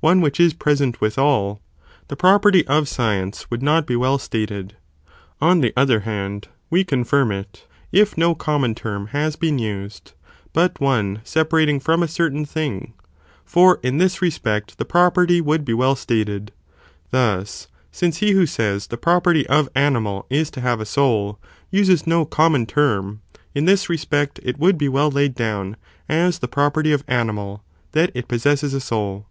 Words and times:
one 0.00 0.20
which 0.20 0.40
is 0.40 0.52
pre 0.52 0.74
sent 0.74 1.00
with 1.00 1.16
all, 1.16 1.60
the 2.08 2.16
property 2.16 2.66
of 2.66 2.88
science 2.88 3.48
would 3.52 3.62
not 3.62 3.86
be 3.86 3.94
well 3.94 4.18
stated; 4.18 4.74
on 5.40 5.60
the 5.60 5.72
other 5.76 6.00
hand 6.00 6.48
we 6.70 6.82
confirm 6.82 7.30
it, 7.30 7.68
if 7.92 8.18
no 8.18 8.34
common 8.34 8.74
term 8.74 9.06
has 9.14 9.36
been 9.36 9.60
used, 9.60 10.12
but 10.52 10.80
one 10.80 11.20
separating 11.22 11.78
from 11.78 12.02
a 12.02 12.08
certain 12.08 12.44
thing, 12.44 12.94
for 13.44 13.78
in 13.84 13.98
this 13.98 14.20
respect 14.20 14.76
the 14.76 14.84
property 14.84 15.40
would 15.40 15.64
be 15.64 15.72
well 15.72 15.94
stated, 15.94 16.50
thus, 17.12 17.68
since 17.92 18.16
he 18.16 18.32
who 18.32 18.46
says 18.46 18.88
the 18.88 18.96
property 18.98 19.46
of 19.46 19.68
animal 19.76 20.26
is 20.28 20.50
to 20.50 20.60
have 20.60 20.80
a 20.80 20.84
soul, 20.84 21.38
uses 21.70 22.08
no 22.08 22.24
common 22.24 22.66
(term), 22.66 23.20
in 23.54 23.66
this 23.66 23.88
respect 23.88 24.40
it 24.42 24.58
would 24.58 24.76
be 24.76 24.88
well 24.88 25.12
laid 25.12 25.32
down, 25.36 25.76
as 26.08 26.40
the 26.40 26.48
pro 26.48 26.72
perty 26.72 26.92
of 26.92 27.04
animal, 27.06 27.62
that 27.92 28.10
it 28.14 28.26
possesses 28.26 28.74
a 28.74 28.80
soul. 28.80 29.26